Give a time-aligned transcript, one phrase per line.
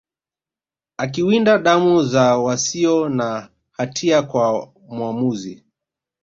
[0.97, 5.63] akiwinda damu za wasio na hatia kwa mwamuzi